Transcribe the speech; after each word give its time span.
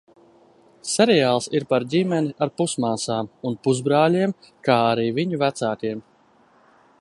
Seriāls 0.91 1.47
ir 1.59 1.65
par 1.73 1.85
ģimeni 1.93 2.33
ar 2.45 2.53
pusmāsām 2.61 3.29
un 3.51 3.59
pusbrāļiem, 3.67 4.35
kā 4.69 4.79
arī 4.95 5.09
viņu 5.21 5.43
vecākiem. 5.45 6.03